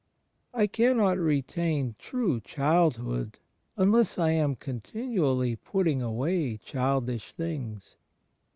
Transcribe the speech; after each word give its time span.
I 0.51 0.65
cannot 0.65 1.19
retain 1.19 1.93
true 1.99 2.39
Childhood 2.39 3.37
unless 3.77 4.17
I 4.17 4.31
am 4.31 4.55
continually 4.55 5.55
putting 5.55 6.01
away 6.01 6.57
childish 6.57 7.33
things. 7.33 7.97